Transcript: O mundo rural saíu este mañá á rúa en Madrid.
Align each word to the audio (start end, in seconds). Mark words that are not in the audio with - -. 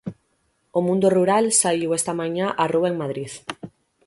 O 0.77 0.79
mundo 0.87 1.07
rural 1.17 1.45
saíu 1.61 1.89
este 1.99 2.11
mañá 2.19 2.47
á 2.63 2.65
rúa 2.73 2.87
en 2.91 2.99
Madrid. 3.03 3.31